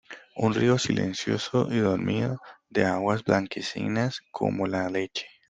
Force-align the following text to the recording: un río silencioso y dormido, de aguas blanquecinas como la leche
un 0.35 0.55
río 0.55 0.79
silencioso 0.79 1.67
y 1.69 1.77
dormido, 1.77 2.39
de 2.71 2.85
aguas 2.85 3.23
blanquecinas 3.23 4.21
como 4.31 4.65
la 4.65 4.89
leche 4.89 5.27